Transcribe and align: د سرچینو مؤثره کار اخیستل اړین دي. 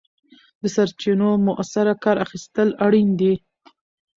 د 0.61 0.63
سرچینو 0.75 1.29
مؤثره 1.47 1.93
کار 2.03 2.17
اخیستل 2.25 2.69
اړین 2.85 3.09
دي. 3.19 3.33